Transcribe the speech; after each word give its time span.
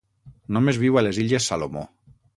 Només 0.57 0.79
viu 0.85 0.97
a 0.97 1.05
les 1.09 1.19
illes 1.25 1.51
Salomó. 1.53 1.85